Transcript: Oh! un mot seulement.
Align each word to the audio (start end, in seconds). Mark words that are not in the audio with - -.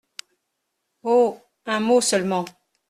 Oh! 1.03 1.39
un 1.67 1.79
mot 1.79 2.01
seulement. 2.01 2.45